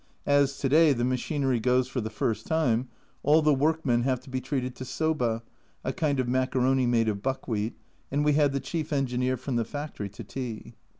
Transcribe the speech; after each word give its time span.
As 0.25 0.57
to 0.57 0.67
day 0.67 0.93
the 0.93 1.03
machinery 1.03 1.59
goes 1.59 1.87
for 1.87 2.01
the 2.01 2.09
first 2.09 2.47
time, 2.47 2.89
all 3.21 3.43
the 3.43 3.53
workmen 3.53 4.01
have 4.01 4.19
to 4.21 4.31
be 4.31 4.41
treated 4.41 4.73
to 4.77 4.83
Soba 4.83 5.43
(a 5.83 5.93
kind 5.93 6.19
of 6.19 6.27
macaroni 6.27 6.87
made 6.87 7.07
of 7.07 7.21
buckwheat), 7.21 7.75
and 8.09 8.25
we 8.25 8.33
had 8.33 8.51
the 8.51 8.59
chief 8.59 8.91
engineer 8.91 9.37
from 9.37 9.57
the 9.57 9.63
factory 9.63 10.09
to 10.09 10.23
tea. 10.23 10.73